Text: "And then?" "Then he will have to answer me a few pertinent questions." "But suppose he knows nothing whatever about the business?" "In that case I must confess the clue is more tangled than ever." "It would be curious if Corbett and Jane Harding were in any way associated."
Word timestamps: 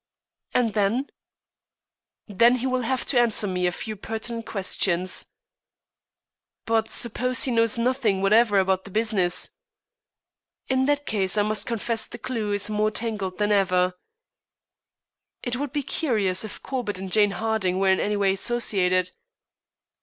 "And 0.55 0.73
then?" 0.73 1.11
"Then 2.27 2.55
he 2.55 2.65
will 2.65 2.81
have 2.81 3.05
to 3.05 3.19
answer 3.19 3.45
me 3.45 3.67
a 3.67 3.71
few 3.71 3.95
pertinent 3.95 4.47
questions." 4.47 5.27
"But 6.65 6.89
suppose 6.89 7.43
he 7.43 7.51
knows 7.51 7.77
nothing 7.77 8.19
whatever 8.19 8.57
about 8.57 8.83
the 8.83 8.89
business?" 8.89 9.51
"In 10.67 10.85
that 10.85 11.05
case 11.05 11.37
I 11.37 11.43
must 11.43 11.67
confess 11.67 12.07
the 12.07 12.17
clue 12.17 12.51
is 12.51 12.67
more 12.67 12.89
tangled 12.89 13.37
than 13.37 13.51
ever." 13.51 13.93
"It 15.43 15.57
would 15.57 15.71
be 15.71 15.83
curious 15.83 16.43
if 16.43 16.63
Corbett 16.63 16.97
and 16.97 17.11
Jane 17.11 17.29
Harding 17.37 17.77
were 17.77 17.89
in 17.89 17.99
any 17.99 18.17
way 18.17 18.33
associated." 18.33 19.11